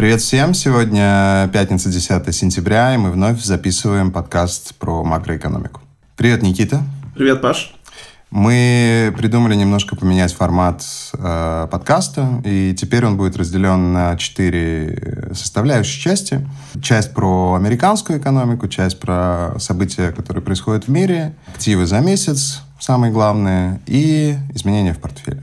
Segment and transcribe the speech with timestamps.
[0.00, 0.54] Привет всем!
[0.54, 5.82] Сегодня пятница, 10 сентября, и мы вновь записываем подкаст про макроэкономику.
[6.16, 6.80] Привет, Никита!
[7.14, 7.74] Привет, Паш!
[8.30, 10.82] Мы придумали немножко поменять формат
[11.12, 16.48] э, подкаста, и теперь он будет разделен на четыре составляющие части.
[16.80, 23.12] Часть про американскую экономику, часть про события, которые происходят в мире, активы за месяц, самое
[23.12, 25.42] главное, и изменения в портфеле.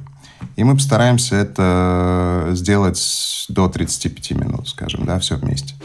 [0.55, 5.75] И мы постараемся это сделать до 35 минут, скажем, да, все вместе.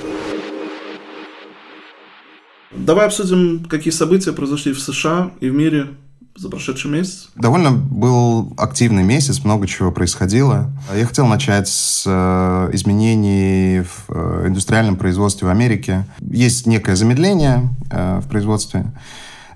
[2.71, 5.89] Давай обсудим, какие события произошли в США и в мире
[6.37, 7.29] за прошедший месяц?
[7.35, 10.71] Довольно был активный месяц, много чего происходило.
[10.95, 16.07] Я хотел начать с э, изменений в э, индустриальном производстве в Америке.
[16.21, 18.87] Есть некое замедление э, в производстве.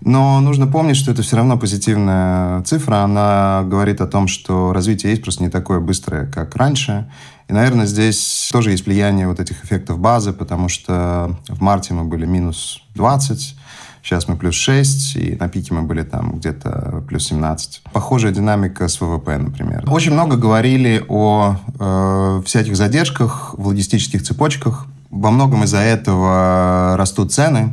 [0.06, 2.98] Но нужно помнить, что это все равно позитивная цифра.
[2.98, 7.10] Она говорит о том, что развитие есть просто не такое быстрое, как раньше.
[7.48, 12.04] И, наверное, здесь тоже есть влияние вот этих эффектов базы, потому что в марте мы
[12.04, 13.56] были минус 20,
[14.00, 17.82] сейчас мы плюс 6, и на пике мы были там где-то плюс 17.
[17.92, 19.82] Похожая динамика с ВВП, например.
[19.90, 24.86] Очень много говорили о э, всяких задержках в логистических цепочках.
[25.10, 27.72] Во многом из-за этого растут цены.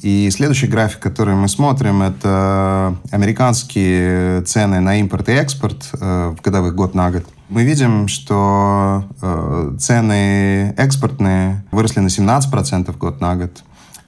[0.00, 6.40] И следующий график, который мы смотрим, это американские цены на импорт и экспорт э, в
[6.42, 7.24] годовых год на год.
[7.48, 13.62] Мы видим, что э, цены экспортные выросли на 17% год на год,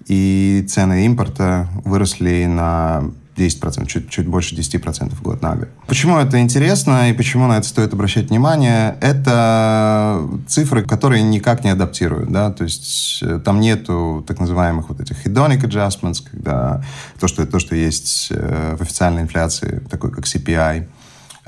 [0.07, 3.05] и цены импорта выросли на
[3.37, 5.69] 10%, чуть, чуть больше 10% в год на год.
[5.87, 8.97] Почему это интересно и почему на это стоит обращать внимание?
[9.01, 15.01] Это цифры, которые никак не адаптируют, да, то есть э, там нету так называемых вот
[15.01, 16.83] этих hedonic adjustments, когда
[17.19, 20.87] то, что, то, что есть э, в официальной инфляции, такой как CPI.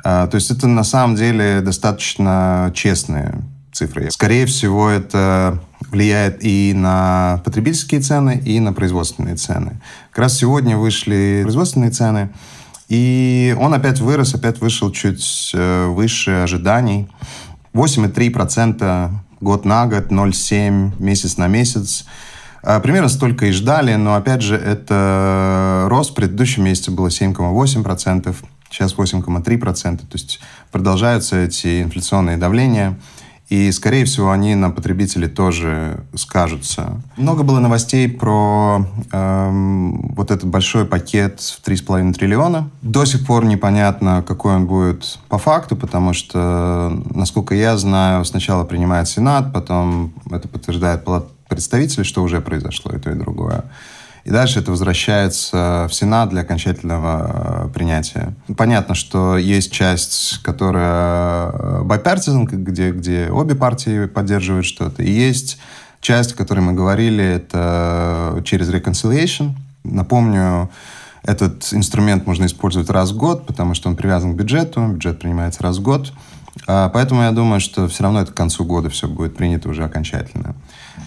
[0.05, 3.43] А, то есть это на самом деле достаточно честные
[3.73, 4.11] цифры.
[4.11, 5.61] Скорее всего, это
[5.91, 9.81] влияет и на потребительские цены, и на производственные цены.
[10.11, 12.31] Как раз сегодня вышли производственные цены,
[12.89, 17.09] и он опять вырос, опять вышел чуть э, выше ожиданий.
[17.75, 19.11] 8,3%
[19.41, 22.07] год на год, 0,7 месяц на месяц.
[22.63, 26.13] А, примерно столько и ждали, но опять же это рост.
[26.13, 28.35] В предыдущем месяце было 7,8%,
[28.71, 29.99] сейчас 8,3%.
[29.99, 30.41] То есть
[30.73, 32.99] продолжаются эти инфляционные давления.
[33.49, 37.01] И, скорее всего, они на потребителей тоже скажутся.
[37.17, 42.69] Много было новостей про эм, вот этот большой пакет в 3,5 триллиона.
[42.83, 48.65] До сих пор непонятно, какой он будет по факту, потому что, насколько я знаю, сначала
[48.65, 53.65] принимает Сенат, потом это подтверждает Палата представителей, что уже произошло и то, и другое.
[54.26, 58.34] И дальше это возвращается в Сенат для окончательного э, принятия.
[58.56, 65.04] Понятно, что есть часть, которая э, bipartisan, где, где обе партии поддерживают что-то.
[65.04, 65.59] И есть
[66.00, 69.53] часть, о которой мы говорили, это через reconciliation.
[69.84, 70.70] Напомню,
[71.22, 75.62] этот инструмент можно использовать раз в год, потому что он привязан к бюджету, бюджет принимается
[75.62, 76.12] раз в год.
[76.66, 79.84] А, поэтому я думаю, что все равно это к концу года все будет принято уже
[79.84, 80.56] окончательно.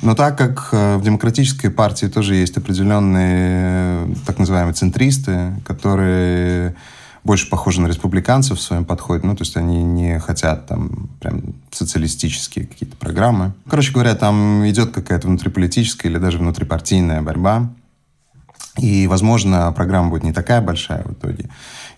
[0.01, 6.75] Но так как э, в демократической партии тоже есть определенные э, так называемые центристы, которые
[7.23, 9.27] больше похожи на республиканцев в своем подходе.
[9.27, 13.51] Ну, то есть они не хотят там прям социалистические какие-то программы.
[13.69, 17.69] Короче говоря, там идет какая-то внутриполитическая или даже внутрипартийная борьба.
[18.79, 21.49] И, возможно, программа будет не такая большая в итоге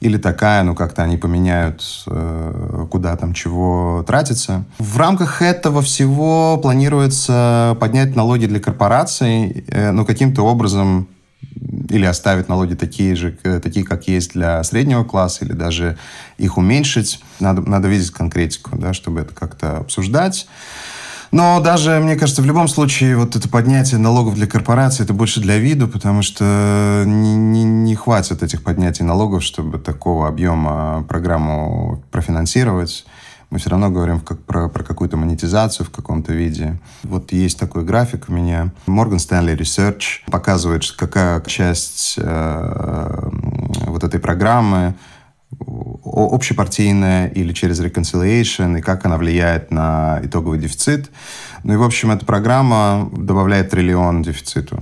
[0.01, 4.65] или такая, ну как-то они поменяют, э, куда там чего тратится.
[4.79, 11.07] В рамках этого всего планируется поднять налоги для корпораций, э, ну каким-то образом
[11.89, 15.97] или оставить налоги такие же, такие, как есть для среднего класса, или даже
[16.37, 17.23] их уменьшить.
[17.39, 20.47] Надо, надо видеть конкретику, да, чтобы это как-то обсуждать.
[21.31, 25.39] Но даже, мне кажется, в любом случае вот это поднятие налогов для корпораций, это больше
[25.39, 32.03] для виду, потому что не, не, не хватит этих поднятий налогов, чтобы такого объема программу
[32.11, 33.05] профинансировать.
[33.49, 36.79] Мы все равно говорим как про, про какую-то монетизацию в каком-то виде.
[37.03, 38.71] Вот есть такой график у меня.
[38.87, 43.29] Morgan Stanley Research показывает, какая часть э,
[43.87, 44.95] вот этой программы
[46.05, 51.09] общепартийная или через reconciliation, и как она влияет на итоговый дефицит.
[51.63, 54.81] Ну и, в общем, эта программа добавляет триллион дефициту,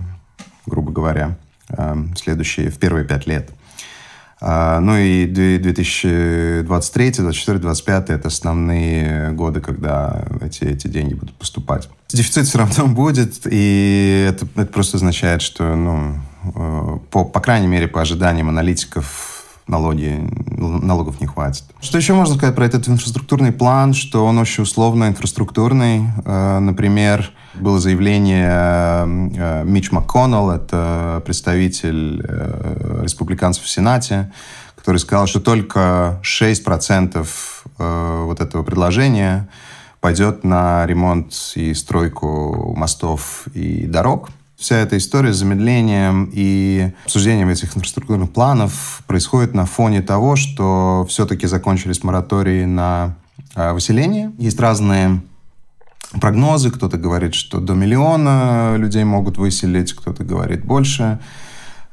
[0.65, 1.37] грубо говоря,
[1.69, 3.51] э, следующие, в первые пять лет.
[4.41, 11.89] А, ну и 2023, 2024, 2025 это основные годы, когда эти, эти деньги будут поступать.
[12.07, 16.19] Дефицит все равно будет, и это, это просто означает, что, ну,
[16.55, 20.19] э, по, по крайней мере, по ожиданиям аналитиков, налоги,
[20.59, 21.63] налогов не хватит.
[21.81, 26.05] Что еще можно сказать про этот инфраструктурный план, что он очень условно инфраструктурный.
[26.25, 34.31] Э, например, было заявление э, Мич МакКоннелл, это представитель э, республиканцев в Сенате,
[34.75, 37.27] который сказал, что только 6%
[37.77, 39.47] вот этого предложения
[40.01, 44.29] пойдет на ремонт и стройку мостов и дорог.
[44.59, 51.05] Вся эта история с замедлением и обсуждением этих инфраструктурных планов происходит на фоне того, что
[51.07, 53.15] все-таки закончились моратории на
[53.55, 54.33] а, выселение.
[54.37, 55.21] Есть разные
[56.19, 56.71] прогнозы.
[56.71, 61.19] Кто-то говорит, что до миллиона людей могут выселить, кто-то говорит больше.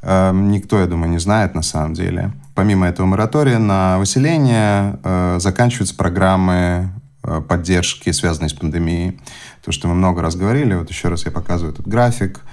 [0.03, 2.33] Эм, никто, я думаю, не знает на самом деле.
[2.57, 6.91] Помимо этого моратория на выселение э, заканчиваются программы
[7.49, 9.21] поддержки, связанные с пандемией.
[9.65, 12.41] То, что мы много раз говорили, вот еще раз я показываю этот график–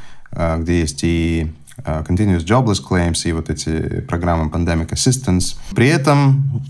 [0.60, 1.52] где есть и
[1.86, 5.56] э, Continuous Jobless Claims, и вот эти программы Pandemic Assistance.
[5.76, 6.62] При этом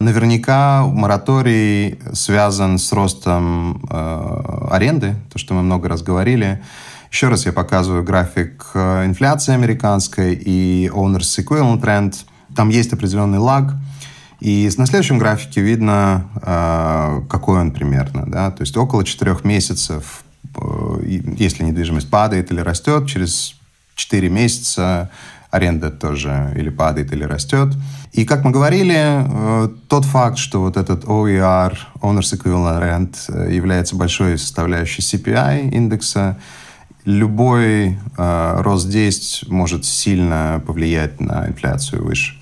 [0.00, 6.62] наверняка мораторий связан с ростом э, аренды, то, что мы много раз говорили.
[7.10, 12.14] Еще раз я показываю график э, инфляции американской и Owners Equivalent Trend.
[12.54, 13.74] Там есть определенный лаг.
[14.40, 18.24] И на следующем графике видно, э, какой он примерно.
[18.26, 18.50] Да?
[18.50, 20.23] То есть около четырех месяцев Э,
[21.04, 23.54] если недвижимость падает или растет, через
[23.94, 25.10] 4 месяца
[25.50, 27.68] аренда тоже или падает, или растет.
[28.12, 33.54] И, как мы говорили, э, тот факт, что вот этот OER, Owners Equivalent Rent, э,
[33.54, 36.36] является большой составляющей CPI индекса,
[37.04, 42.34] любой э, рост действий может сильно повлиять на инфляцию выше.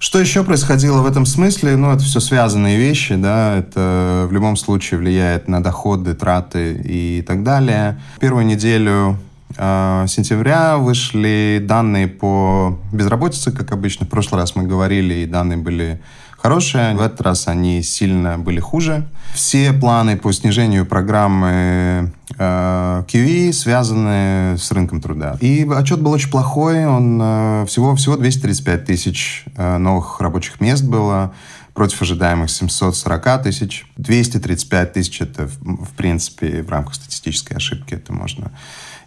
[0.00, 1.76] Что еще происходило в этом смысле?
[1.76, 7.22] Ну, это все связанные вещи, да, это в любом случае влияет на доходы, траты и
[7.26, 8.00] так далее.
[8.18, 9.18] Первую неделю
[9.58, 14.06] э, сентября вышли данные по безработице, как обычно.
[14.06, 16.00] В прошлый раз мы говорили, и данные были
[16.38, 16.96] хорошие.
[16.96, 19.06] В этот раз они сильно были хуже.
[19.34, 25.36] Все планы по снижению программы QE связаны с рынком труда.
[25.40, 26.86] И отчет был очень плохой.
[26.86, 31.32] Он э, всего, всего 235 тысяч э, новых рабочих мест было
[31.74, 33.86] против ожидаемых 740 тысяч.
[33.96, 38.50] 235 тысяч это, в принципе, в рамках статистической ошибки это можно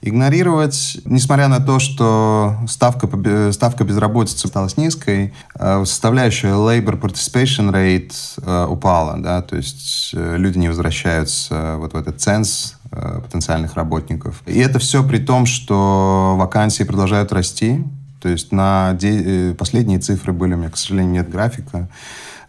[0.04, 0.98] игнорировать.
[1.06, 3.08] Несмотря на то, что ставка,
[3.52, 10.36] ставка безработицы осталась низкой, э, составляющая labor participation rate э, упала, да, то есть э,
[10.38, 12.76] люди не возвращаются вот в этот ценз
[13.24, 14.42] потенциальных работников.
[14.46, 17.84] И это все при том, что вакансии продолжают расти,
[18.22, 19.54] то есть на де...
[19.58, 21.90] последние цифры были, у меня, к сожалению, нет графика,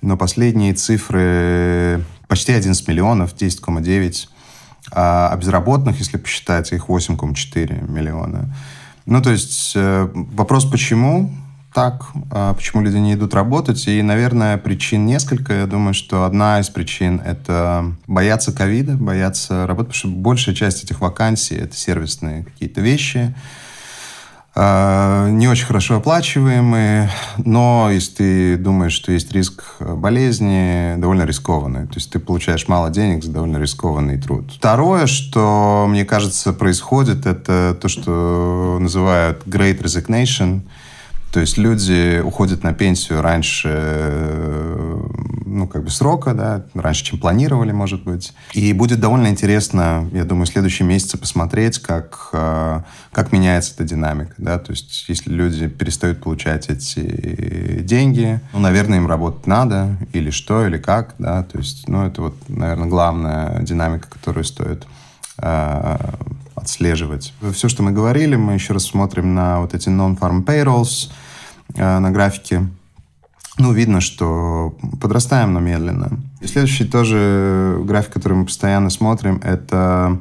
[0.00, 4.28] но последние цифры почти 11 миллионов, 10,9
[4.92, 8.54] а, а безработных, если посчитать, их 8,4 миллиона.
[9.06, 11.30] Ну, то есть э, вопрос, почему
[11.74, 13.88] так, а почему люди не идут работать.
[13.88, 15.52] И, наверное, причин несколько.
[15.52, 20.84] Я думаю, что одна из причин— это бояться ковида, бояться работы, потому что большая часть
[20.84, 23.34] этих вакансий— это сервисные какие-то вещи,
[24.54, 31.88] а, не очень хорошо оплачиваемые, но если ты думаешь, что есть риск болезни, довольно рискованный.
[31.88, 34.52] То есть ты получаешь мало денег за довольно рискованный труд.
[34.54, 40.60] Второе, что, мне кажется, происходит, это то, что называют great resignation—
[41.34, 43.68] то есть люди уходят на пенсию раньше,
[45.44, 48.32] ну, как бы срока, да, раньше, чем планировали, может быть.
[48.52, 53.82] И будет довольно интересно, я думаю, в следующие месяцы посмотреть, как, э, как меняется эта
[53.82, 59.96] динамика, да, то есть если люди перестают получать эти деньги, ну, наверное, им работать надо,
[60.12, 64.86] или что, или как, да, то есть, ну, это вот, наверное, главная динамика, которую стоит
[65.38, 65.96] э,
[66.64, 67.32] отслеживать.
[67.52, 71.10] Все, что мы говорили, мы еще раз смотрим на вот эти non-farm payrolls,
[71.74, 72.66] Э, на графике.
[73.56, 76.18] Ну, видно, что подрастаем, но медленно.
[76.40, 80.20] И следующий тоже график, который мы постоянно смотрим, это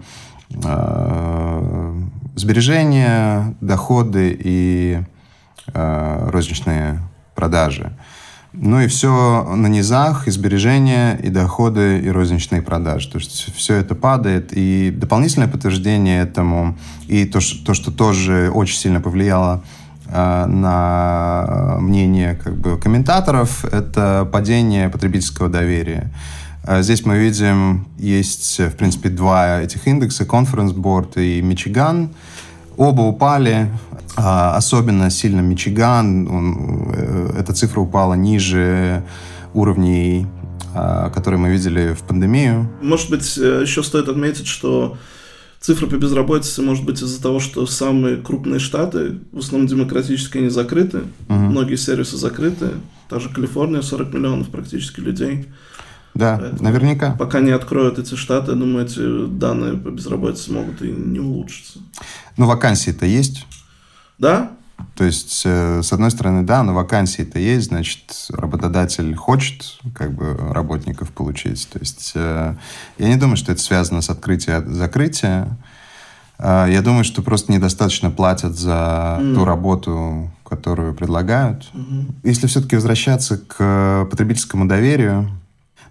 [0.49, 2.01] э,
[2.35, 5.01] сбережения, доходы и
[5.73, 7.01] э, розничные
[7.35, 7.91] продажи.
[8.53, 13.09] Ну и все на низах, и сбережения, и доходы, и розничные продажи.
[13.09, 14.51] То есть все это падает.
[14.53, 19.63] И дополнительное подтверждение этому, и то, что, то, что тоже очень сильно повлияло
[20.07, 26.11] э, на мнение как бы, комментаторов, это падение потребительского доверия.
[26.63, 32.11] Э, здесь мы видим, есть, в принципе, два этих индекса, Conference Board и Мичиган.
[32.77, 33.69] Оба упали,
[34.15, 39.03] а, особенно сильно Мичиган, он, э, эта цифра упала ниже
[39.53, 40.27] уровней,
[40.73, 42.69] а, которые мы видели в пандемию.
[42.81, 44.97] Может быть, э, еще стоит отметить, что
[45.59, 50.49] цифра по безработице может быть из-за того, что самые крупные штаты, в основном демократические, они
[50.49, 51.35] закрыты, угу.
[51.35, 52.71] многие сервисы закрыты,
[53.09, 55.45] та же Калифорния, 40 миллионов практически людей.
[56.13, 57.15] Да, Поэтому наверняка.
[57.17, 61.79] Пока не откроют эти штаты, я думаю, эти данные по безработице могут и не улучшиться.
[62.37, 63.47] Ну, вакансии-то есть.
[64.19, 64.51] Да?
[64.95, 70.35] То есть, э, с одной стороны, да, но вакансии-то есть, значит, работодатель хочет как бы
[70.51, 71.67] работников получить.
[71.71, 72.55] То есть, э,
[72.99, 75.57] я не думаю, что это связано с открытием закрытия.
[76.37, 79.33] Э, я думаю, что просто недостаточно платят за mm.
[79.33, 81.71] ту работу, которую предлагают.
[81.73, 82.05] Mm-hmm.
[82.23, 85.27] Если все-таки возвращаться к потребительскому доверию,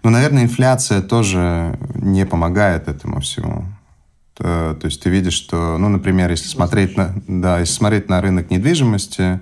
[0.03, 3.65] ну, наверное, инфляция тоже не помогает этому всему.
[4.35, 8.19] То, то есть ты видишь, что, ну, например, если смотреть на, да, если смотреть на
[8.19, 9.39] рынок недвижимости,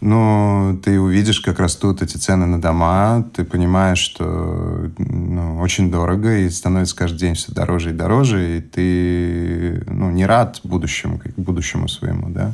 [0.00, 6.38] ну, ты увидишь, как растут эти цены на дома, ты понимаешь, что ну, очень дорого,
[6.38, 11.86] и становится каждый день все дороже и дороже, и ты ну, не рад будущему, будущему
[11.86, 12.52] своему, да.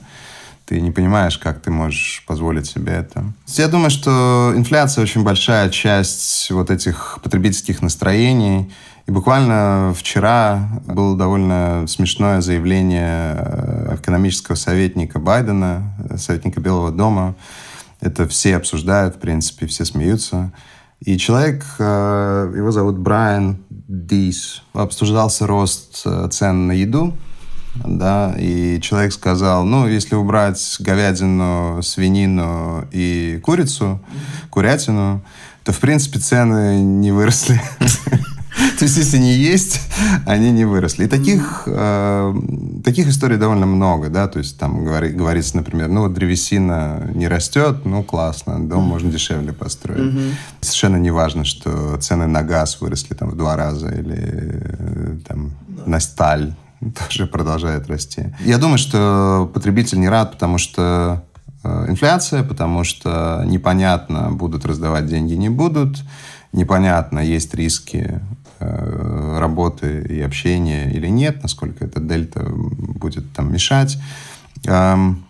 [0.69, 3.25] Ты не понимаешь, как ты можешь позволить себе это.
[3.47, 8.71] Я думаю, что инфляция очень большая часть вот этих потребительских настроений,
[9.07, 17.35] и буквально вчера было довольно смешное заявление э, экономического советника Байдена, э, советника Белого дома.
[18.03, 20.53] Это все обсуждают, в принципе, все смеются.
[21.01, 27.17] И человек, э, его зовут Брайан Дис, обсуждался рост цен на еду,
[27.75, 34.01] да, и человек сказал, ну, если убрать говядину, свинину и курицу,
[34.51, 35.23] курятину,
[35.65, 37.61] то, в принципе, цены не выросли.
[38.79, 39.81] То есть, если не есть,
[40.27, 41.05] они не выросли.
[41.05, 42.35] И таких, э,
[42.85, 47.29] таких историй довольно много, да, то есть там говори, говорится, например, ну вот древесина не
[47.29, 50.01] растет, ну классно, дом можно дешевле построить.
[50.01, 50.33] Mm-hmm.
[50.61, 55.53] Совершенно не важно, что цены на газ выросли там в два раза или э, там
[55.87, 56.55] на сталь
[57.09, 58.35] тоже продолжает расти.
[58.41, 61.25] Я думаю, что потребитель не рад, потому что
[61.65, 66.03] э, инфляция, потому что непонятно, будут раздавать деньги, не будут
[66.53, 68.21] непонятно, есть риски
[68.61, 73.99] э, работы и общения или нет, насколько эта дельта будет там мешать.
[74.67, 75.25] Эм,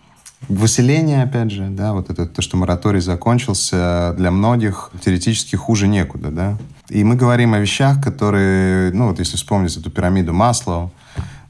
[0.49, 6.31] выселение, опять же, да, вот это то, что мораторий закончился, для многих теоретически хуже некуда,
[6.31, 6.59] да.
[6.89, 10.93] И мы говорим о вещах, которые, ну вот если вспомнить эту пирамиду Маслоу,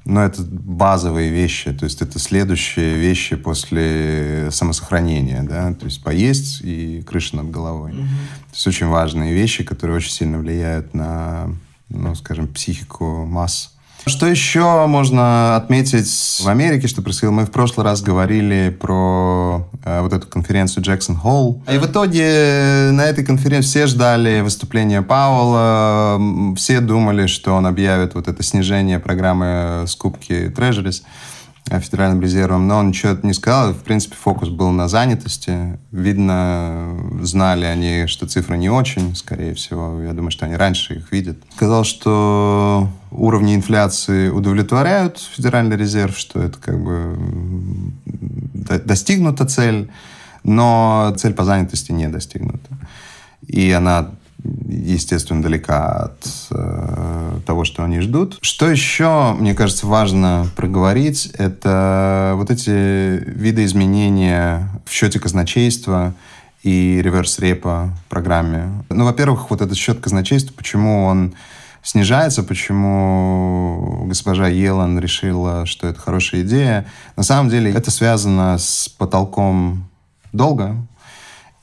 [0.09, 6.63] но это базовые вещи, то есть это следующие вещи после самосохранения, да, то есть поесть
[6.63, 7.93] и крыша над головой.
[7.93, 8.07] Mm-hmm.
[8.49, 11.55] То есть очень важные вещи, которые очень сильно влияют на,
[11.91, 13.77] ну, скажем, психику масс.
[14.09, 17.33] Что еще можно отметить в Америке, что происходило?
[17.33, 21.63] Мы в прошлый раз говорили про э, вот эту конференцию Джексон Холл.
[21.71, 28.15] И в итоге на этой конференции все ждали выступления Пауэлла, все думали, что он объявит
[28.15, 31.03] вот это снижение программы скупки Treasuries.
[31.71, 33.73] Федеральным резервом, но он ничего не сказал.
[33.73, 35.79] В принципе, фокус был на занятости.
[35.93, 40.01] Видно, знали они, что цифры не очень, скорее всего.
[40.03, 41.37] Я думаю, что они раньше их видят.
[41.55, 47.19] Сказал, что уровни инфляции удовлетворяют Федеральный резерв, что это как бы
[48.85, 49.91] достигнута цель,
[50.45, 52.69] но цель по занятости не достигнута.
[53.47, 54.11] И она
[54.45, 58.39] естественно, далека от э, того, что они ждут.
[58.41, 66.15] Что еще, мне кажется, важно проговорить, это вот эти виды изменения в счете казначейства
[66.63, 68.85] и реверс-репа программе.
[68.91, 71.35] Ну, во-первых, вот этот счет казначейства, почему он
[71.83, 76.87] снижается, почему госпожа Елан решила, что это хорошая идея.
[77.17, 79.89] На самом деле это связано с потолком
[80.33, 80.77] долга,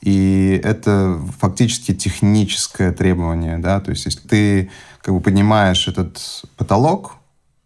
[0.06, 4.70] и это фактически техническое требование, да, то есть если ты
[5.02, 6.20] как бы поднимаешь этот
[6.56, 7.16] потолок,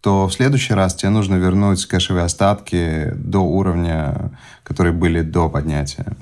[0.01, 4.31] то в следующий раз тебе нужно вернуть кэшевые остатки до уровня,
[4.63, 6.17] которые были до поднятия.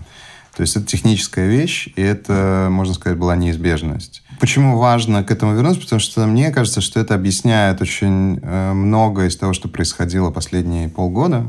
[0.57, 4.25] То есть это техническая вещь, и это, можно сказать, была неизбежность.
[4.41, 5.83] Почему важно к этому вернуться?
[5.83, 10.89] Потому что мне кажется, что это объясняет очень э, много из того, что происходило последние
[10.89, 11.47] полгода.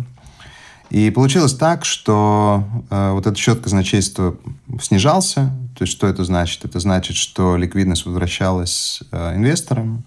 [0.90, 4.36] И получилось так, что э, вот этот счет казначейства
[4.82, 6.66] снижался, То есть что это значит?
[6.66, 10.04] Это значит, что ликвидность возвращалась э, инвесторам,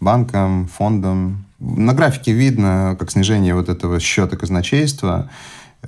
[0.00, 1.46] банкам, фондам.
[1.58, 5.30] На графике видно, как снижение вот этого счета казначейства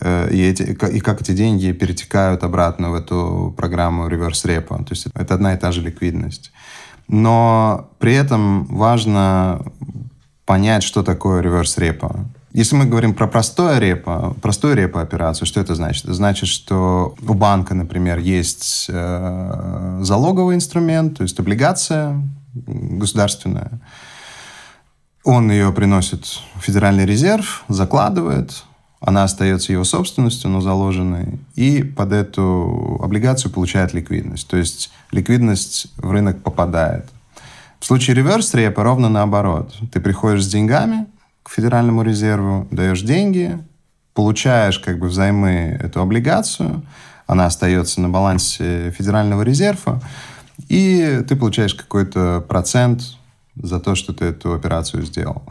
[0.00, 4.08] э, и, эти, и как эти деньги перетекают обратно в эту программу
[4.46, 4.78] repo.
[4.84, 6.50] То есть это одна и та же ликвидность.
[7.08, 9.66] Но при этом важно
[10.46, 12.24] понять, что такое repo.
[12.52, 16.04] Если мы говорим про простое репо, простую репо операцию, что это значит?
[16.04, 22.20] Это значит, что у банка, например, есть э, залоговый инструмент, то есть облигация
[22.54, 23.80] государственная.
[25.22, 26.24] Он ее приносит
[26.56, 28.64] в Федеральный резерв, закладывает,
[29.00, 34.48] она остается его собственностью, но заложенной, и под эту облигацию получает ликвидность.
[34.48, 37.08] То есть ликвидность в рынок попадает.
[37.78, 39.74] В случае реверс репа ровно наоборот.
[39.92, 41.06] Ты приходишь с деньгами,
[41.42, 43.58] к Федеральному резерву, даешь деньги,
[44.14, 46.82] получаешь как бы взаймы эту облигацию,
[47.26, 50.02] она остается на балансе Федерального резерва,
[50.68, 53.02] и ты получаешь какой-то процент
[53.56, 55.42] за то, что ты эту операцию сделал.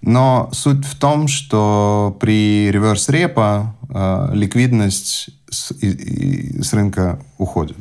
[0.00, 7.18] Но суть в том, что при реверс репа э, ликвидность с, и, и, с рынка
[7.36, 7.76] уходит,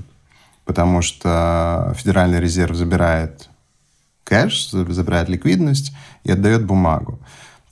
[0.66, 3.50] потому что Федеральный резерв забирает
[4.24, 5.94] кэш, забирает ликвидность
[6.24, 7.20] и отдает бумагу.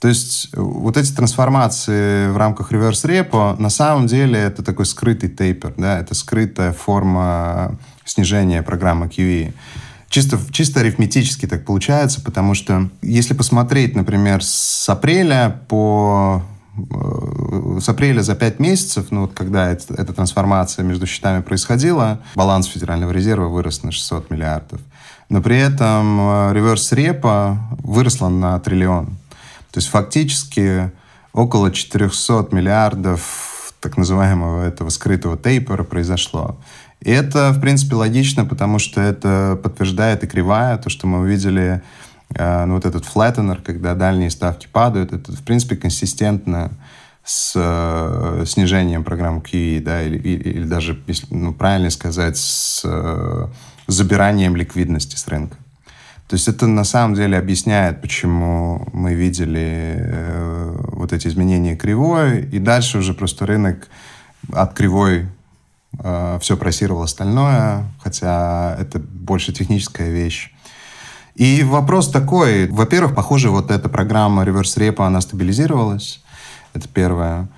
[0.00, 5.30] То есть э, вот эти трансформации в рамках реверс-репо на самом деле это такой скрытый
[5.30, 9.52] тейпер, да, это скрытая форма снижения программы QE.
[10.08, 16.42] Чисто, чисто арифметически так получается, потому что если посмотреть, например, с апреля по
[16.76, 22.20] э, с апреля за 5 месяцев, ну вот когда это, эта трансформация между счетами происходила,
[22.34, 24.80] баланс Федерального резерва вырос на 600 миллиардов.
[25.28, 29.16] Но при этом э, реверс репа выросла на триллион.
[29.76, 30.90] То есть фактически
[31.34, 36.58] около 400 миллиардов так называемого этого скрытого тейпера произошло.
[37.02, 41.82] И это, в принципе, логично, потому что это подтверждает и кривая, то, что мы увидели,
[42.34, 46.70] э, ну, вот этот flattener, когда дальние ставки падают, это, в принципе, консистентно
[47.22, 52.80] с э, снижением программы QE, да, или, или, или даже, если ну, правильно сказать, с
[52.82, 53.46] э,
[53.88, 55.58] забиранием ликвидности с рынка.
[56.28, 62.42] То есть это на самом деле объясняет, почему мы видели э, вот эти изменения кривой,
[62.42, 63.88] и дальше уже просто рынок
[64.52, 65.28] от кривой
[65.98, 70.52] э, все просировал остальное, хотя это больше техническая вещь.
[71.36, 76.24] И вопрос такой, во-первых, похоже, вот эта программа реверс репа, она стабилизировалась,
[76.74, 77.48] это первое.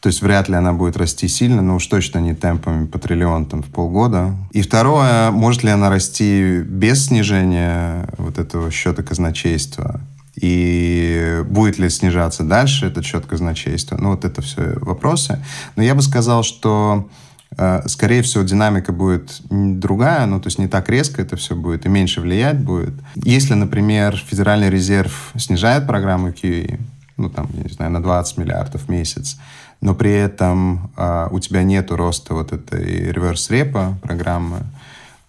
[0.00, 3.46] То есть вряд ли она будет расти сильно, но уж точно не темпами по триллион
[3.46, 4.36] там, в полгода.
[4.52, 10.00] И второе, может ли она расти без снижения вот этого счета казначейства?
[10.36, 13.96] И будет ли снижаться дальше этот счет казначейства?
[13.96, 15.42] Ну, вот это все вопросы.
[15.76, 17.08] Но я бы сказал, что
[17.56, 21.86] э, скорее всего, динамика будет другая, ну, то есть не так резко это все будет
[21.86, 22.94] и меньше влиять будет.
[23.14, 26.78] Если, например, Федеральный резерв снижает программу QE,
[27.16, 29.38] ну, там, я не знаю, на 20 миллиардов в месяц,
[29.80, 34.60] но при этом э, у тебя нет роста вот этой реверс-репа программы,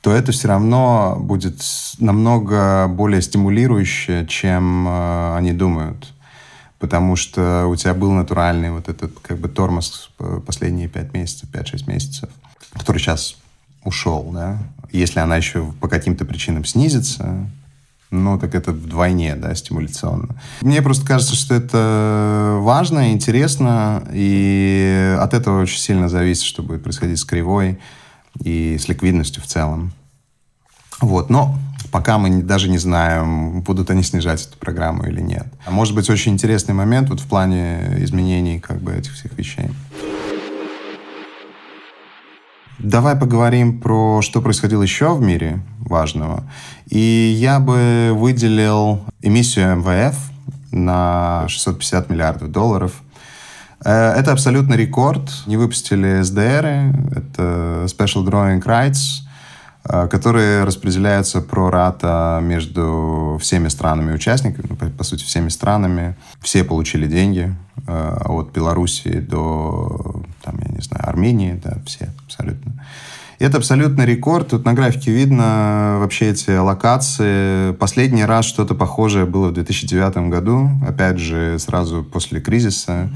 [0.01, 1.61] то это все равно будет
[1.99, 6.13] намного более стимулирующе, чем э, они думают.
[6.79, 10.11] Потому что у тебя был натуральный вот этот как бы тормоз
[10.45, 12.29] последние 5 месяцев, 5-6 месяцев,
[12.73, 13.35] который сейчас
[13.83, 14.59] ушел, да.
[14.91, 17.49] Если она еще по каким-то причинам снизится,
[18.09, 20.35] ну, так это вдвойне, да, стимуляционно.
[20.61, 26.83] Мне просто кажется, что это важно, интересно, и от этого очень сильно зависит, что будет
[26.83, 27.79] происходить с кривой
[28.41, 29.91] и с ликвидностью в целом.
[31.01, 31.57] Вот, но
[31.91, 35.47] пока мы даже не знаем, будут они снижать эту программу или нет.
[35.65, 39.69] А может быть, очень интересный момент вот в плане изменений как бы этих всех вещей.
[42.79, 46.43] Давай поговорим про что происходило еще в мире важного.
[46.87, 50.15] И я бы выделил эмиссию МВФ
[50.71, 53.01] на 650 миллиардов долларов.
[53.83, 55.29] Э, это абсолютный рекорд.
[55.47, 59.23] Не выпустили СДР, это Special Drawing Rights,
[59.85, 66.15] э, которые распределяются про рата между всеми странами-участниками, ну, по, по сути, всеми странами.
[66.41, 67.55] Все получили деньги,
[67.87, 72.66] э, от Белоруссии до, там, я не знаю, Армении, да, все абсолютно.
[73.39, 74.49] Это абсолютный рекорд.
[74.49, 77.71] Тут на графике видно вообще эти локации.
[77.73, 83.09] Последний раз что-то похожее было в 2009 году, опять же, сразу после кризиса,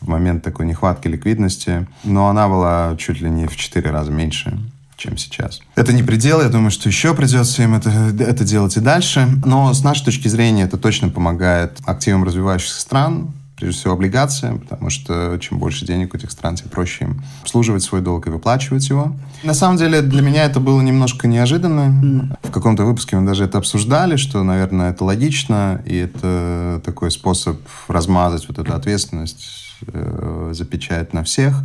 [0.00, 1.86] в момент такой нехватки ликвидности.
[2.04, 4.58] Но она была чуть ли не в 4 раза меньше
[4.96, 5.60] чем сейчас.
[5.74, 9.28] Это не предел, я думаю, что еще придется им это, это делать и дальше.
[9.44, 13.32] Но с нашей точки зрения это точно помогает активам развивающихся стран,
[13.64, 17.82] прежде всего облигации, потому что чем больше денег у этих стран, тем проще им обслуживать
[17.82, 19.16] свой долг и выплачивать его.
[19.42, 22.36] На самом деле для меня это было немножко неожиданно.
[22.42, 27.58] В каком-то выпуске мы даже это обсуждали, что, наверное, это логично, и это такой способ
[27.88, 29.46] размазать вот эту ответственность,
[29.86, 31.56] э, запечать на всех.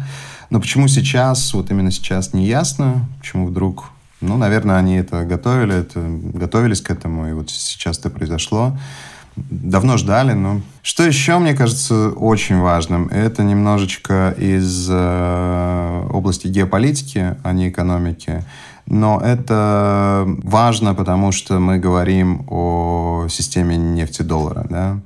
[0.50, 5.76] Но почему сейчас, вот именно сейчас не ясно, почему вдруг ну, наверное, они это готовили,
[5.76, 8.78] это, готовились к этому, и вот сейчас это произошло.
[9.50, 10.62] Давно ждали, но...
[10.82, 18.44] Что еще, мне кажется, очень важным, это немножечко из э, области геополитики, а не экономики.
[18.86, 25.00] Но это важно, потому что мы говорим о системе нефти-доллара, да.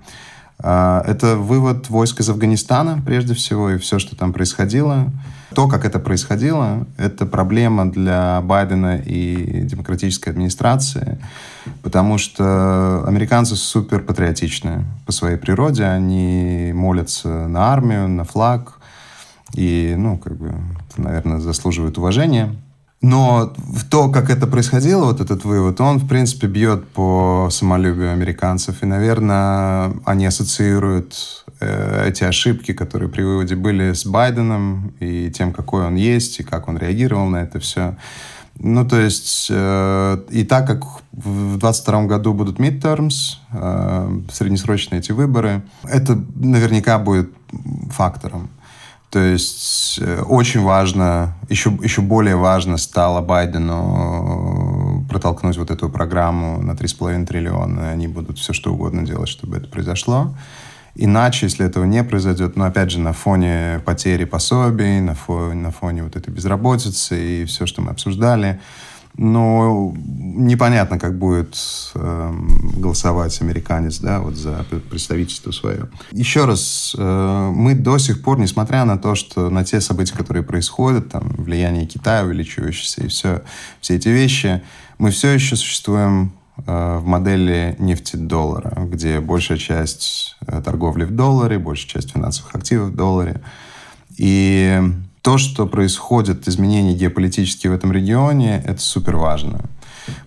[0.65, 5.11] А, это вывод войск из Афганистана, прежде всего, и все, что там происходило.
[5.53, 11.19] То, как это происходило, это проблема для Байдена и демократической администрации,
[11.83, 15.83] потому что американцы супер патриотичны по своей природе.
[15.83, 18.79] Они молятся на армию, на флаг,
[19.53, 22.55] и, ну, как бы, это, наверное, заслуживает уважения.
[23.03, 23.53] Но
[23.89, 28.81] то, как это происходило, вот этот вывод, он, в принципе, бьет по самолюбию американцев.
[28.81, 35.51] И, наверное, они ассоциируют э, эти ошибки, которые при выводе были с Байденом, и тем,
[35.51, 37.97] какой он есть, и как он реагировал на это все.
[38.57, 45.11] Ну, то есть, э, и так как в 2022 году будут midterms, э, среднесрочные эти
[45.11, 47.29] выборы, это наверняка будет
[47.89, 48.49] фактором.
[49.13, 55.87] То есть э, очень важно, еще, еще более важно стало Байдену э, протолкнуть вот эту
[55.87, 57.91] программу на 3,5 триллиона.
[57.91, 60.35] Они будут все что угодно делать, чтобы это произошло.
[60.95, 65.71] Иначе, если этого не произойдет, ну, опять же, на фоне потери пособий, на фоне, на
[65.71, 68.61] фоне вот этой безработицы и все, что мы обсуждали,
[69.15, 71.55] но непонятно, как будет
[71.93, 72.33] э,
[72.77, 75.89] голосовать американец, да, вот за представительство свое.
[76.11, 80.43] Еще раз, э, мы до сих пор, несмотря на то, что на те события, которые
[80.43, 83.43] происходят, там, влияние Китая увеличивающееся и все,
[83.81, 84.63] все эти вещи,
[84.97, 86.33] мы все еще существуем
[86.65, 92.89] э, в модели нефти-доллара, где большая часть э, торговли в долларе, большая часть финансовых активов
[92.89, 93.41] в долларе.
[94.17, 94.81] И
[95.23, 99.61] то, что происходит, изменения геополитические в этом регионе, это супер важно.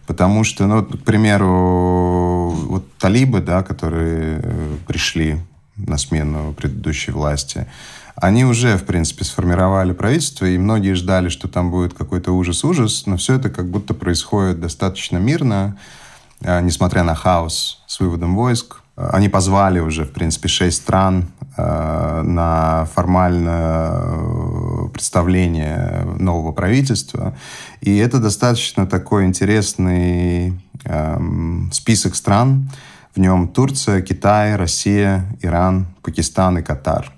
[0.06, 5.36] Потому что, ну, к примеру, вот талибы, да, которые э, пришли
[5.76, 7.66] на смену предыдущей власти,
[8.14, 13.18] они уже, в принципе, сформировали правительство, и многие ждали, что там будет какой-то ужас-ужас, но
[13.18, 15.76] все это как будто происходит достаточно мирно,
[16.40, 18.80] а, несмотря на хаос с выводом войск.
[18.96, 27.36] Они позвали уже, в принципе, шесть стран э, на формальное э, представление нового правительства.
[27.80, 31.18] И это достаточно такой интересный э,
[31.72, 32.70] список стран.
[33.14, 37.10] В нем Турция, Китай, Россия, Иран, Пакистан и Катар.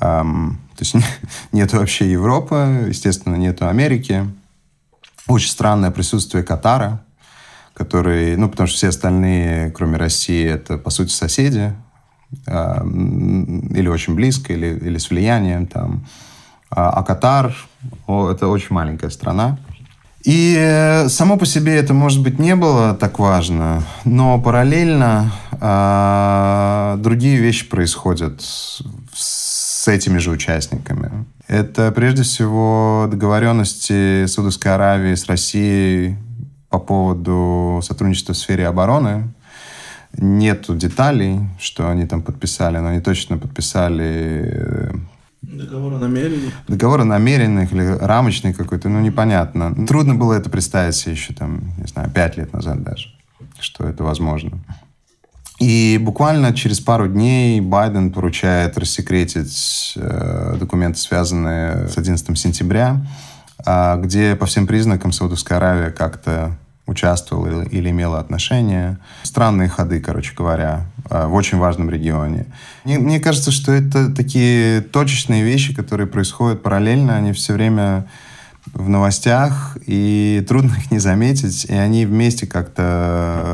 [0.00, 0.94] Эм, то есть
[1.52, 4.26] нет вообще Европы, естественно, нет Америки.
[5.26, 7.02] Очень странное присутствие Катара–
[7.74, 11.72] который, ну, потому что все остальные, кроме России, это, по сути, соседи, э,
[12.46, 16.06] или очень близко, или, или с влиянием там.
[16.70, 17.54] А, а Катар,
[18.06, 19.58] о, это очень маленькая страна.
[20.24, 26.96] И э, само по себе это, может быть, не было так важно, но параллельно э,
[27.02, 31.26] другие вещи происходят с этими же участниками.
[31.48, 36.16] Это прежде всего договоренности Саудовской Аравии с Россией
[36.70, 39.34] по поводу сотрудничества в сфере обороны.
[40.18, 44.50] Нету деталей, что они там подписали, но они точно подписали...
[44.52, 44.90] Э,
[45.42, 46.52] Договор о намерениях.
[46.68, 49.74] Договор о намерениях или рамочный какой-то, ну, непонятно.
[49.86, 53.08] Трудно было это представить себе еще, там, не знаю, пять лет назад даже,
[53.58, 54.60] что это возможно.
[55.58, 63.04] И буквально через пару дней Байден поручает рассекретить э, документы, связанные с 11 сентября,
[63.64, 68.98] э, где по всем признакам Саудовская Аравия как-то участвовал или, имела отношение.
[69.22, 72.46] Странные ходы, короче говоря, э, в очень важном регионе.
[72.84, 78.06] Мне, мне кажется, что это такие точечные вещи, которые происходят параллельно, они все время
[78.74, 83.44] в новостях, и трудно их не заметить, и они вместе как-то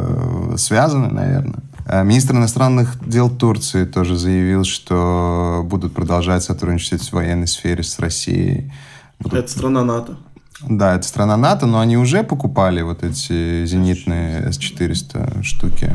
[0.53, 1.61] э, связаны, наверное.
[1.87, 7.99] Э, министр иностранных дел Турции тоже заявил, что будут продолжать сотрудничать в военной сфере с
[7.99, 8.73] Россией.
[9.19, 9.39] Будут...
[9.41, 10.17] Это страна НАТО.
[10.63, 15.93] Да, это страна НАТО, но они уже покупали вот эти зенитные С-400 штуки.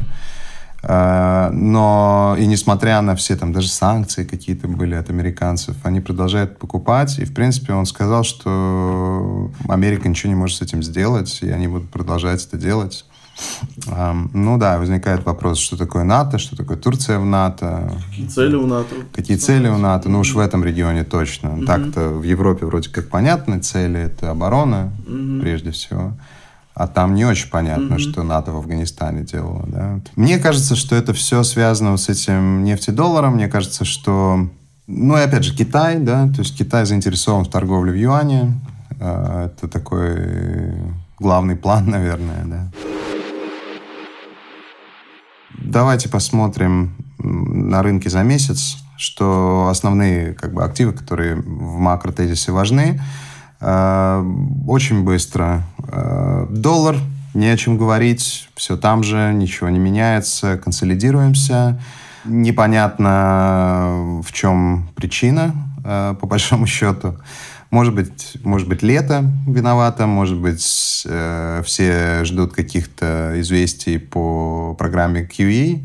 [0.86, 6.60] А, но и несмотря на все там даже санкции какие-то были от американцев, они продолжают
[6.60, 7.20] покупать.
[7.20, 11.68] И, в принципе, он сказал, что Америка ничего не может с этим сделать, и они
[11.68, 13.06] будут продолжать это делать.
[14.34, 17.92] Ну да, возникает вопрос, что такое НАТО, что такое Турция в НАТО.
[18.10, 18.96] Какие цели у НАТО?
[19.12, 20.10] Какие цели у НАТО?
[20.10, 21.56] Ну уж в этом регионе точно.
[21.56, 21.66] Угу.
[21.66, 25.42] Так-то в Европе вроде как понятны цели, это оборона угу.
[25.42, 26.14] прежде всего.
[26.76, 28.00] А там не очень понятно, mm-hmm.
[28.00, 29.64] что НАТО в Афганистане делало.
[29.68, 30.00] Да?
[30.16, 33.36] Мне кажется, что это все связано вот с этим нефтедолларом.
[33.36, 34.50] Мне кажется, что...
[34.88, 38.60] Ну и опять же, Китай, да, то есть Китай заинтересован в торговле в юане.
[39.00, 40.74] А, это такой
[41.20, 42.72] главный план, наверное, да.
[45.58, 53.02] Давайте посмотрим на рынке за месяц, что основные как бы, активы, которые в макротезисе важны,
[53.60, 54.34] э,
[54.68, 55.64] очень быстро.
[55.88, 56.98] Э, доллар,
[57.34, 61.82] не о чем говорить, все там же, ничего не меняется, консолидируемся.
[62.26, 67.18] Непонятно, в чем причина, э, по большому счету.
[67.74, 75.26] Может быть, может быть, лето виновато, может быть, э, все ждут каких-то известий по программе
[75.26, 75.84] QE.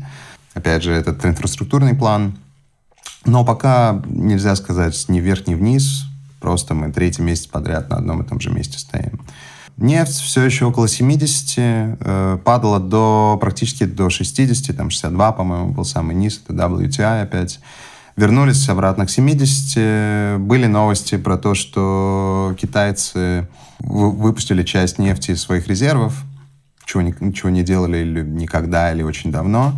[0.53, 2.37] Опять же, этот инфраструктурный план.
[3.25, 6.03] Но пока нельзя сказать ни вверх, ни вниз.
[6.39, 9.21] Просто мы третий месяц подряд на одном и том же месте стоим.
[9.77, 15.85] Нефть все еще около 70, э, падала до практически до 60, там 62, по-моему, был
[15.85, 17.59] самый низ, это WTI опять.
[18.19, 20.41] Вернулись обратно к 70.
[20.41, 23.47] Были новости про то, что китайцы
[23.79, 26.21] выпустили часть нефти из своих резервов,
[26.83, 29.71] чего, ничего не делали или никогда, или очень давно.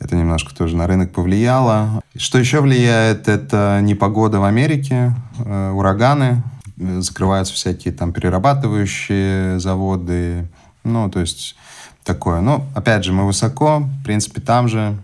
[0.00, 2.02] Это немножко тоже на рынок повлияло.
[2.14, 6.42] Что еще влияет, это непогода в Америке, э, ураганы,
[6.76, 10.46] закрываются всякие там перерабатывающие заводы.
[10.84, 11.56] Ну, то есть
[12.04, 12.42] такое.
[12.42, 14.94] Но, опять же, мы высоко, в принципе, там же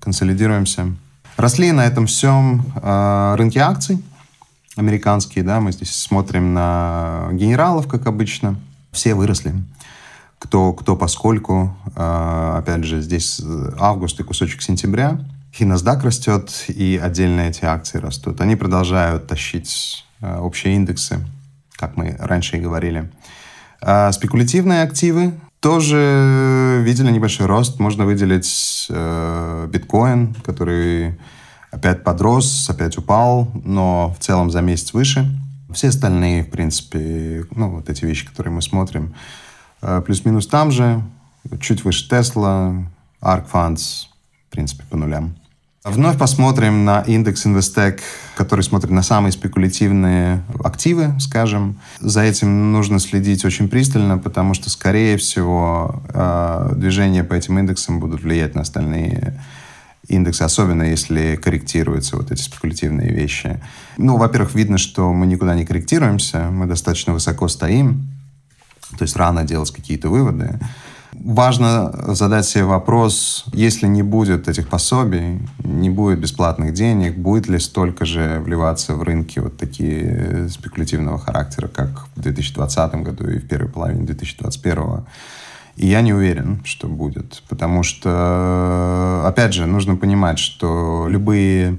[0.00, 0.94] консолидируемся.
[1.40, 4.04] Росли на этом всем э, рынки акций
[4.76, 8.60] американские, да, мы здесь смотрим на генералов, как обычно.
[8.92, 9.54] Все выросли.
[10.38, 13.40] Кто, кто поскольку, э, опять же, здесь
[13.78, 15.18] август и кусочек сентября,
[15.58, 18.42] и NASDAQ растет, и отдельно эти акции растут.
[18.42, 21.24] Они продолжают тащить э, общие индексы,
[21.76, 23.10] как мы раньше и говорили.
[23.80, 27.78] А спекулятивные активы тоже видели небольшой рост.
[27.78, 31.18] Можно выделить э, биткоин, который
[31.70, 35.26] опять подрос, опять упал, но в целом за месяц выше.
[35.72, 39.14] Все остальные, в принципе, ну, вот эти вещи, которые мы смотрим,
[39.82, 41.02] э, плюс-минус там же,
[41.60, 42.84] чуть выше Tesla,
[43.22, 44.06] ARK Funds,
[44.48, 45.36] в принципе, по нулям.
[45.82, 48.00] Вновь посмотрим на индекс Investec,
[48.36, 51.80] который смотрит на самые спекулятивные активы, скажем.
[52.00, 57.98] За этим нужно следить очень пристально, потому что, скорее всего, э, движения по этим индексам
[57.98, 59.40] будут влиять на остальные
[60.06, 63.58] индексы, особенно если корректируются вот эти спекулятивные вещи.
[63.96, 68.06] Ну, во-первых, видно, что мы никуда не корректируемся, мы достаточно высоко стоим,
[68.98, 70.58] то есть рано делать какие-то выводы.
[71.12, 77.58] Важно задать себе вопрос, если не будет этих пособий, не будет бесплатных денег, будет ли
[77.58, 83.48] столько же вливаться в рынки вот такие спекулятивного характера, как в 2020 году и в
[83.48, 85.04] первой половине 2021
[85.76, 87.42] и я не уверен, что будет.
[87.48, 91.78] Потому что, опять же, нужно понимать, что любые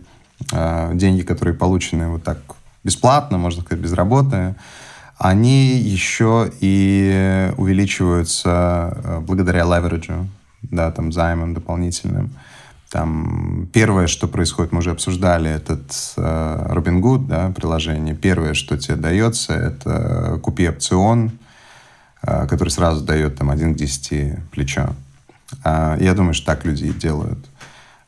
[0.51, 2.39] э, деньги, которые получены вот так
[2.83, 4.55] бесплатно, можно сказать, без работы,
[5.23, 10.27] они еще и увеличиваются э, благодаря левериджу,
[10.63, 12.31] да, там, займам дополнительным.
[12.89, 18.15] Там первое, что происходит, мы уже обсуждали этот э, Robinhood, да, приложение.
[18.15, 21.33] Первое, что тебе дается, это купи опцион,
[22.23, 24.89] э, который сразу дает там 1 к 10 плечо.
[25.63, 27.47] Э, я думаю, что так люди и делают.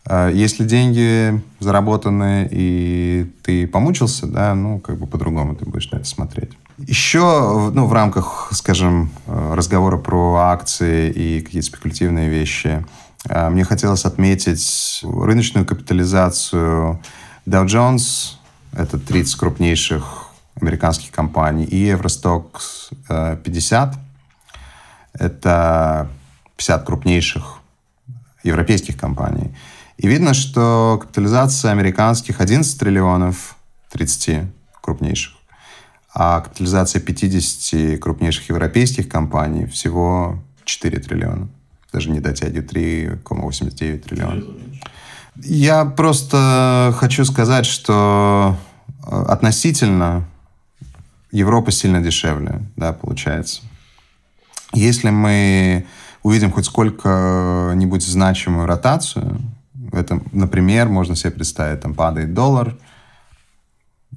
[0.08, 5.98] Э, если деньги заработаны и ты помучился, да, ну, как бы по-другому ты будешь на
[5.98, 6.58] это смотреть.
[6.78, 7.20] Еще
[7.74, 12.84] ну, в рамках, скажем, э, разговора про акции и какие-то спекулятивные вещи,
[13.30, 17.00] э, мне хотелось отметить рыночную капитализацию
[17.46, 18.38] Dow Jones,
[18.72, 23.96] это 30 крупнейших американских компаний, и Евростокс 50,
[25.14, 26.10] это
[26.58, 27.60] 50 крупнейших
[28.44, 29.56] европейских компаний.
[29.98, 33.56] И видно, что капитализация американских 11 триллионов,
[33.92, 34.48] 30
[34.82, 35.43] крупнейших
[36.14, 41.48] а капитализация 50 крупнейших европейских компаний всего 4 триллиона.
[41.92, 44.44] Даже не дотягивает 3,89 триллиона.
[45.36, 48.56] Я просто хочу сказать, что
[49.08, 50.26] э, относительно
[51.32, 53.64] Европа сильно дешевле, да, получается.
[54.74, 55.88] Если мы
[56.22, 59.42] увидим хоть сколько-нибудь значимую ротацию,
[59.92, 62.78] это, например, можно себе представить, там падает доллар–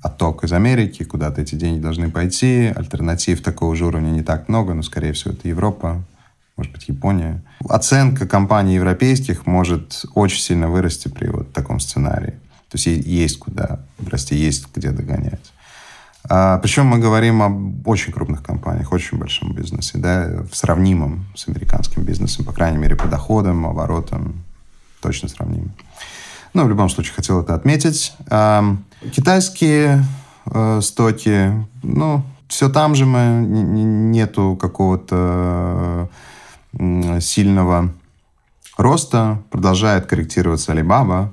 [0.02, 2.72] отток из Америки, куда-то эти деньги должны пойти.
[2.74, 6.04] Альтернатив такого же уровня не так много, но, скорее всего, это Европа.
[6.56, 7.42] может быть, Япония.
[7.68, 12.35] Оценка компаний европейских может очень сильно вырасти при вот таком сценарии.
[12.70, 13.80] То есть есть куда
[14.11, 15.52] расти, есть где догонять.
[16.28, 21.48] А, причем мы говорим об очень крупных компаниях, очень большом бизнесе, да, в сравнимом с
[21.48, 24.42] американским бизнесом, по крайней мере, по доходам, оборотам,
[25.00, 25.72] точно сравнимым.
[26.56, 28.14] Но в любом случае хотел это отметить.
[29.12, 30.02] Китайские
[30.46, 36.08] э, стоки, ну, все там же мы, нету какого-то
[37.20, 37.90] сильного
[38.78, 41.28] роста, продолжает корректироваться Alibaba,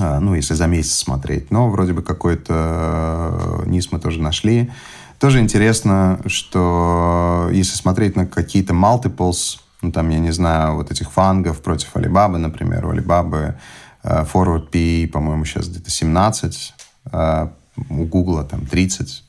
[0.00, 4.72] а, ну, если за месяц смотреть, но вроде бы какой-то э, низ мы тоже нашли.
[5.20, 11.12] Тоже интересно, что если смотреть на какие-то multiples, ну, там, я не знаю, вот этих
[11.12, 13.54] фангов против Alibaba, например, у Alibaba
[14.02, 17.52] forward P, по-моему, сейчас где-то 17, uh, а
[17.88, 19.24] у Google там 30.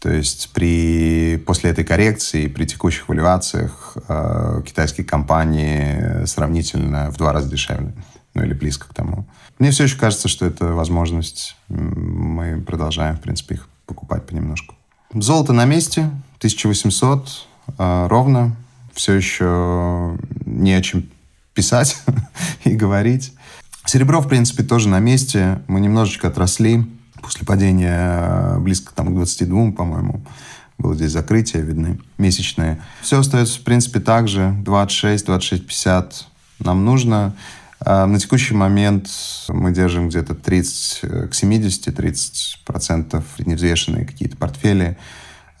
[0.00, 7.32] То есть при, после этой коррекции, при текущих валюациях э, китайские компании сравнительно в два
[7.32, 7.92] раза дешевле.
[8.34, 9.26] Ну или близко к тому.
[9.58, 11.56] Мне все еще кажется, что это возможность.
[11.68, 14.76] Мы продолжаем, в принципе, их покупать понемножку.
[15.12, 16.02] Золото на месте.
[16.38, 17.46] 1800
[17.78, 18.54] э, ровно.
[18.92, 21.08] Все еще не о чем
[21.54, 22.00] писать
[22.64, 23.32] и говорить.
[23.88, 25.62] Серебро, в принципе, тоже на месте.
[25.66, 26.84] Мы немножечко отросли
[27.22, 30.20] после падения э, близко там, к 22, по-моему,
[30.76, 32.82] было здесь закрытие, видны, месячные.
[33.00, 34.54] Все остается, в принципе, так же.
[34.62, 36.26] 26, 26, 50
[36.58, 37.34] нам нужно.
[37.80, 39.08] А на текущий момент
[39.48, 44.98] мы держим где-то 30 э, к 70, 30 процентов невзвешенные какие-то портфели,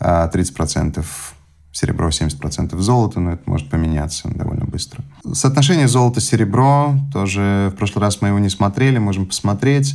[0.00, 1.34] а процентов
[1.78, 5.04] серебро, 70 процентов золота, но это может поменяться довольно быстро.
[5.32, 9.94] Соотношение золото-серебро, тоже в прошлый раз мы его не смотрели, можем посмотреть.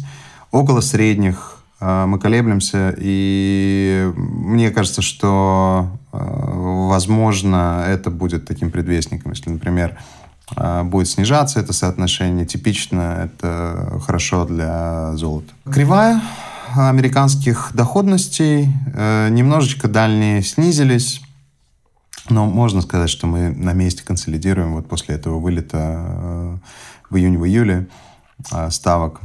[0.52, 9.32] Около средних а, мы колеблемся, и мне кажется, что, а, возможно, это будет таким предвестником.
[9.32, 9.98] Если, например,
[10.56, 15.52] а, будет снижаться это соотношение, типично это хорошо для золота.
[15.70, 16.22] Кривая
[16.76, 21.22] американских доходностей э, немножечко дальние снизились,
[22.30, 26.58] но можно сказать, что мы на месте консолидируем вот после этого вылета э,
[27.10, 27.88] в июне-июле
[28.70, 29.22] ставок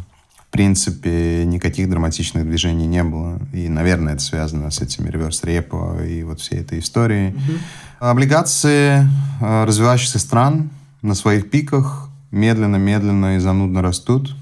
[0.49, 3.39] в принципе, никаких драматичных движений не было.
[3.53, 7.35] И, наверное, это связано с этими реверс-репо и вот всей этой историей.
[7.35, 8.09] Угу.
[8.11, 9.07] Облигации
[9.43, 10.71] э, развивающихся стран
[11.03, 14.35] на своих пиках медленно-медленно и занудно растут.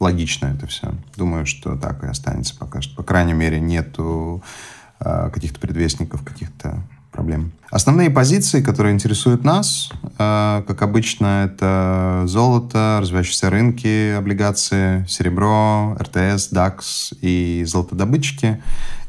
[0.00, 0.92] Логично это все.
[1.16, 2.96] Думаю, что так и останется пока что.
[2.96, 4.42] По крайней мере, нету
[4.98, 7.52] э, каких-то предвестников, каких-то проблем.
[7.70, 16.52] Основные позиции, которые интересуют нас, э, как обычно, это золото, развивающиеся рынки, облигации, серебро, РТС,
[16.52, 18.62] DAX и золотодобытчики.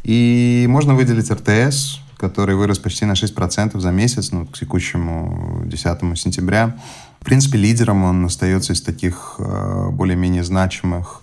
[0.04, 6.18] И можно выделить РТС, который вырос почти на 6% за месяц, ну, к текущему 10
[6.18, 6.78] сентября.
[7.20, 11.22] В принципе, лидером он остается из таких э, более-менее значимых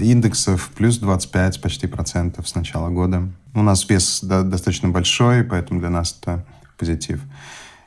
[0.00, 3.28] индексов плюс 25 почти процентов с начала года.
[3.54, 6.44] У нас вес достаточно большой, поэтому для нас это
[6.78, 7.20] позитив.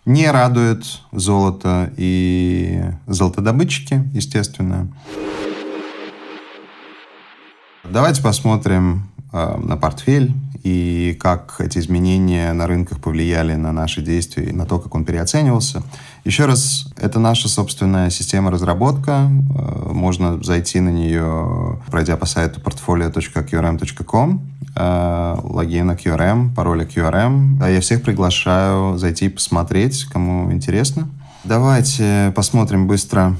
[0.05, 4.87] Не радует золото и золотодобытчики, естественно.
[7.83, 14.45] Давайте посмотрим э, на портфель и как эти изменения на рынках повлияли на наши действия
[14.45, 15.83] и на то, как он переоценивался.
[16.23, 19.29] Еще раз, это наша собственная система разработка.
[19.55, 24.41] Э, можно зайти на нее, пройдя по сайту portfolio.qrm.com,
[24.75, 27.71] логина QRM, пароля QRM.
[27.71, 31.09] Я всех приглашаю зайти и посмотреть, кому интересно.
[31.43, 33.35] Давайте посмотрим быстро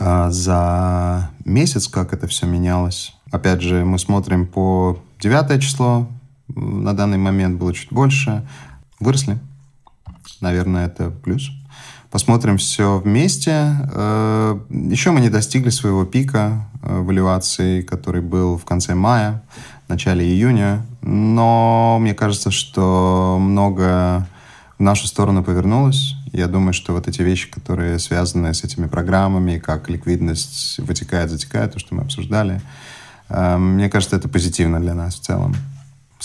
[0.00, 3.14] э, за месяц, как это все менялось.
[3.30, 6.08] Опять же, мы смотрим по 9 число,
[6.48, 8.46] на данный момент было чуть больше.
[8.98, 9.38] Выросли.
[10.40, 11.50] Наверное, это плюс.
[12.10, 13.76] Посмотрим все вместе.
[13.92, 19.42] Э, Еще мы не достигли своего пика э, валюации, который был в конце мая,
[19.88, 20.86] начале июня.
[21.02, 24.26] Но мне кажется, что много
[24.78, 26.14] в нашу сторону повернулось.
[26.32, 31.72] Я думаю, что вот эти вещи, которые связаны с этими программами, как ликвидность вытекает, затекает,
[31.72, 32.60] то, что мы обсуждали,
[33.28, 35.54] Эм, мне кажется, это позитивно для нас в целом.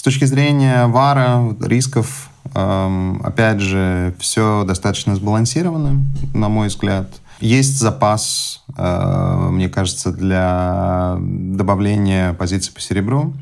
[0.03, 6.03] Точки зрения вара, рисков, эм, опять же, все достаточно сбалансировано,
[6.33, 7.09] на мой взгляд.
[7.39, 13.33] Есть запас, э, мне кажется, для добавления позиций по серебру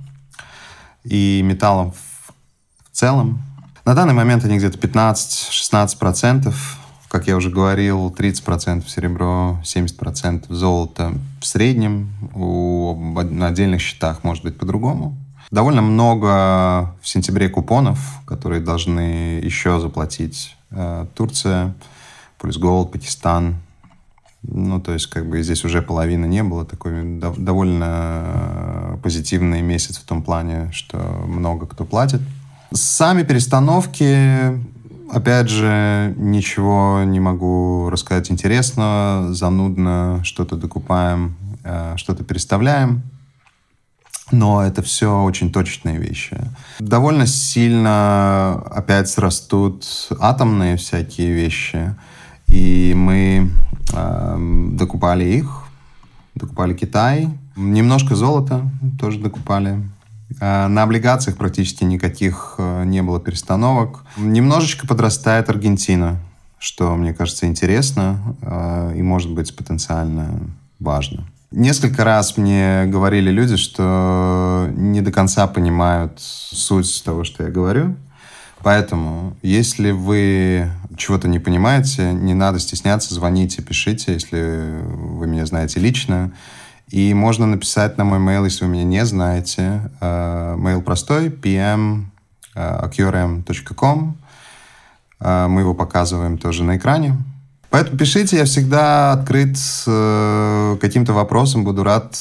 [1.03, 2.33] и металлам в
[2.91, 3.41] целом.
[3.83, 6.53] На данный момент они где-то 15-16%
[7.07, 11.11] как я уже говорил, 30% серебро, 70% золото
[11.41, 12.13] в среднем.
[12.33, 15.17] У, на отдельных счетах может быть по-другому.
[15.51, 21.73] Довольно много в сентябре купонов, которые должны еще заплатить э, Турция,
[22.39, 23.57] плюс Голд, Пакистан.
[24.43, 26.63] Ну, то есть, как бы здесь уже половины не было.
[26.65, 30.97] Такой довольно позитивный месяц в том плане, что
[31.27, 32.21] много кто платит.
[32.73, 34.57] Сами перестановки,
[35.11, 41.35] опять же, ничего не могу рассказать интересного, занудно, что-то докупаем,
[41.65, 43.03] э, что-то переставляем.
[44.31, 46.37] Но это все очень точные вещи.
[46.79, 49.85] Довольно сильно опять растут
[50.19, 51.95] атомные всякие вещи.
[52.47, 53.49] И мы
[53.93, 54.37] э,
[54.73, 55.63] докупали их,
[56.35, 57.29] докупали Китай.
[57.55, 58.69] Немножко золота
[58.99, 59.79] тоже докупали.
[60.39, 64.05] Э, на облигациях практически никаких э, не было перестановок.
[64.17, 66.19] Немножечко подрастает Аргентина,
[66.59, 70.39] что, мне кажется, интересно э, и, может быть, потенциально
[70.79, 71.25] важно.
[71.51, 77.97] Несколько раз мне говорили люди, что не до конца понимают суть того, что я говорю.
[78.63, 85.81] Поэтому, если вы чего-то не понимаете, не надо стесняться, звоните, пишите, если вы меня знаете
[85.81, 86.31] лично.
[86.87, 89.91] И можно написать на мой mail, если вы меня не знаете.
[89.99, 92.07] Mail простой, pm.qrm.com.
[95.19, 97.17] Мы его показываем тоже на экране.
[97.71, 99.57] Поэтому пишите, я всегда открыт
[99.87, 102.15] э, каким-то вопросом, буду рад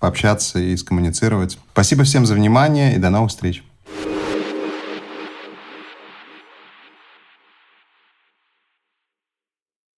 [0.00, 1.58] пообщаться и скоммуницировать.
[1.72, 3.62] Спасибо всем за внимание и до новых встреч.